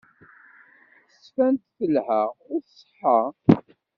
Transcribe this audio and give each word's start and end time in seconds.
Tettban-d 1.11 1.61
telha 1.77 2.21
u 2.53 2.55
tṣeḥḥa. 2.65 3.17